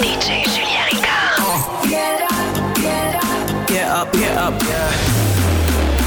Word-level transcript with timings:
DJ 0.00 0.44
Julien 0.44 0.84
Ricard. 0.90 1.88
Get 1.88 2.22
up, 2.22 2.74
get 2.74 3.14
up, 3.14 3.66
Get 3.68 3.88
up, 3.88 4.12
get 4.12 4.36
up, 4.36 4.62
yeah. 4.62 6.04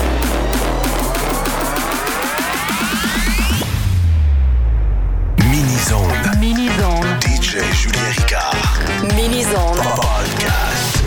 Mini-Zone. 5.49 6.39
Mini-zone. 6.39 7.19
DJ 7.21 7.61
Julien 7.73 8.11
Ricard. 8.17 8.55
Mini-zone. 9.15 9.77
Podcast. 9.95 11.03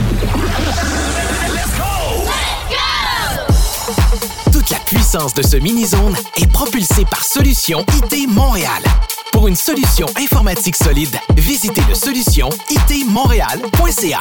Toute 4.52 4.70
la 4.70 4.78
puissance 4.78 5.34
de 5.34 5.42
ce 5.42 5.56
mini-zone 5.56 6.14
est 6.36 6.50
propulsée 6.50 7.04
par 7.04 7.24
Solution 7.24 7.84
IT 7.98 8.28
Montréal. 8.28 8.82
Pour 9.32 9.48
une 9.48 9.56
solution 9.56 10.06
informatique 10.16 10.76
solide, 10.76 11.16
visitez 11.36 11.82
le 11.88 11.94
solution 11.94 12.48
itmontréal.ca. 12.68 14.20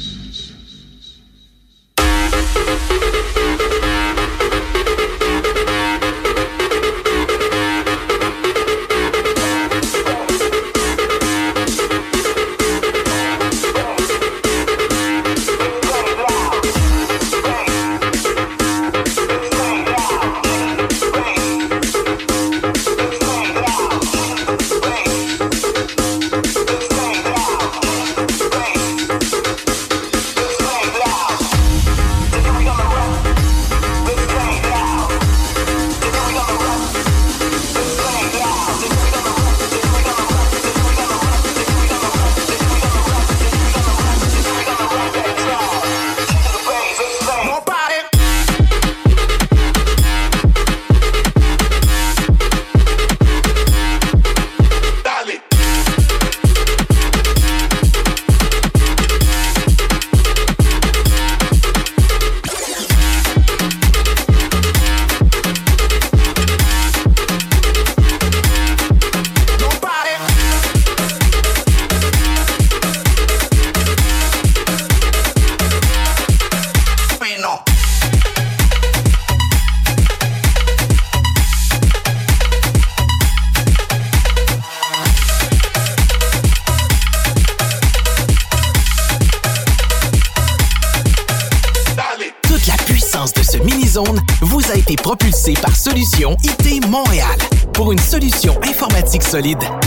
solide. 99.31 99.80